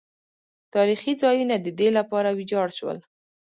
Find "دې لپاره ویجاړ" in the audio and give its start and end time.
1.79-2.67